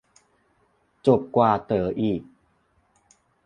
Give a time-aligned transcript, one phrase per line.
[1.07, 2.21] จบกว่าเต๋ออีก